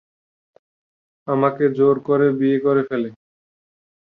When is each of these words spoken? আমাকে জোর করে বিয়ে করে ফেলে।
আমাকে 1.27 1.63
জোর 1.77 1.95
করে 2.07 2.27
বিয়ে 2.39 2.57
করে 2.65 2.81
ফেলে। 2.89 3.09